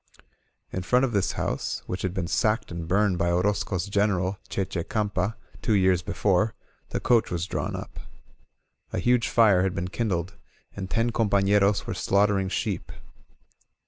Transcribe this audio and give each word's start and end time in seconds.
In 0.71 0.81
front 0.81 1.05
of 1.05 1.11
this 1.11 1.33
house, 1.33 1.83
which 1.85 2.01
had 2.01 2.11
been 2.11 2.25
sacked 2.25 2.71
and 2.71 2.87
burned 2.87 3.19
by 3.19 3.29
Orozco's 3.29 3.85
General, 3.85 4.39
Che 4.49 4.65
Che 4.65 4.83
Campa, 4.83 5.35
two 5.61 5.75
years 5.75 6.01
before, 6.01 6.55
the 6.89 6.99
coach 6.99 7.29
was 7.29 7.45
drawn 7.45 7.75
up. 7.75 7.99
A 8.91 8.97
huge 8.97 9.29
fire 9.29 9.61
had 9.61 9.75
been 9.75 9.89
kindled, 9.89 10.33
and 10.75 10.89
ten 10.89 11.11
compafleros 11.11 11.85
were 11.85 11.93
slaughtering 11.93 12.49
sheep. 12.49 12.91